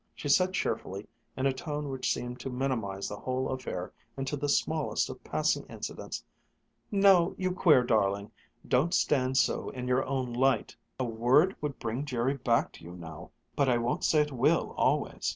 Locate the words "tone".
1.53-1.87